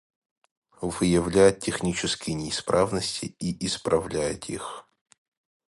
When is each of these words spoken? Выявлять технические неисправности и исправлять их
Выявлять 0.81 1.59
технические 1.59 2.33
неисправности 2.35 3.35
и 3.37 3.63
исправлять 3.67 4.49
их 4.49 4.87